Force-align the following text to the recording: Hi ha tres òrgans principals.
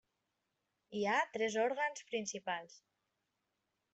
Hi 0.99 1.01
ha 1.09 1.17
tres 1.35 1.57
òrgans 1.65 2.07
principals. 2.09 2.79